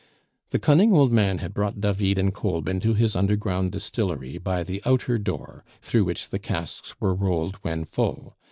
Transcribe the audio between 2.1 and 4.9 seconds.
and Kolb into his underground distillery by the